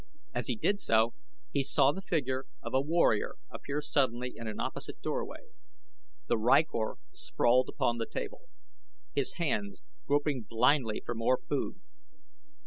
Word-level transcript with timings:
As 0.33 0.47
he 0.47 0.55
did 0.55 0.79
so 0.79 1.13
he 1.51 1.61
saw 1.61 1.91
the 1.91 2.01
figure 2.01 2.47
of 2.63 2.73
a 2.73 2.81
warrior 2.81 3.35
appear 3.51 3.81
suddenly 3.81 4.33
in 4.35 4.47
an 4.47 4.59
opposite 4.59 4.99
doorway. 5.03 5.51
The 6.25 6.37
rykor 6.39 6.95
sprawled 7.13 7.69
upon 7.69 7.99
the 7.99 8.07
table, 8.09 8.49
his 9.13 9.33
hands 9.33 9.83
groping 10.07 10.41
blindly 10.49 11.03
for 11.05 11.13
more 11.13 11.37
food. 11.47 11.81